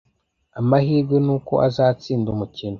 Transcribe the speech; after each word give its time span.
Amahirwe 0.59 1.17
nuko 1.25 1.53
azatsinda 1.67 2.27
umukino 2.35 2.69